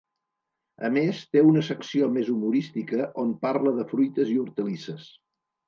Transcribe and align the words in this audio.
A 0.87 0.89
més, 0.95 1.19
té 1.35 1.43
una 1.49 1.63
secció 1.67 2.09
més 2.17 2.33
humorística 2.37 3.11
on 3.27 3.37
parla 3.47 3.77
de 3.79 3.89
fruites 3.95 4.35
i 4.35 4.41
hortalisses. 4.47 5.09